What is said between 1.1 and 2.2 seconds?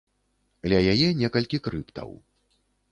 некалькі крыптаў.